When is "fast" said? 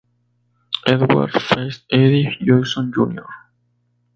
1.39-1.83